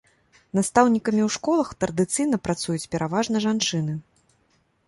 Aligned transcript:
Настаўнікамі 0.59 1.21
ў 1.27 1.33
школах 1.35 1.69
традыцыйна 1.85 2.41
працуюць 2.47 2.89
пераважны 2.97 3.37
жанчыны. 3.45 3.93